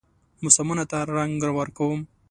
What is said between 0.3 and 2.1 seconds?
موسمونو ته رنګ ورکوم